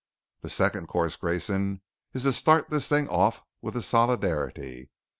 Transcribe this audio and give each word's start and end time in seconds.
"The 0.41 0.49
second 0.49 0.87
course, 0.87 1.15
Grayson, 1.15 1.83
is 2.11 2.23
to 2.23 2.33
start 2.33 2.71
this 2.71 2.87
thing 2.87 3.07
off 3.07 3.43
with 3.61 3.75
a 3.75 3.83
solidarity. 3.83 4.89